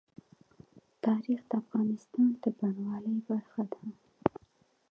[1.05, 3.83] تاریخ د افغانستان د بڼوالۍ برخه ده.